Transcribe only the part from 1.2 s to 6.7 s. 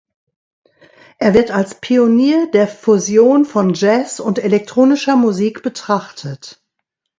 wird als Pionier der Fusion von Jazz und elektronischer Musik betrachtet.